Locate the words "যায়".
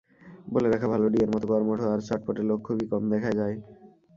3.39-3.55